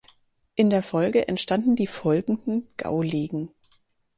In 0.55 0.71
der 0.71 0.81
Folge 0.81 1.27
entstanden 1.27 1.75
die 1.75 1.85
folgenden 1.85 2.67
Gauligen. 2.75 3.53